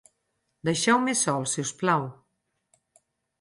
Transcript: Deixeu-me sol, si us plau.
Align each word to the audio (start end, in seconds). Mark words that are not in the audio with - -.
Deixeu-me 0.69 1.13
sol, 1.19 1.45
si 1.51 1.67
us 1.67 1.75
plau. 1.83 2.09